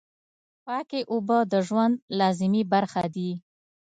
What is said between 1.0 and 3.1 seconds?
اوبه د ژوند لازمي برخه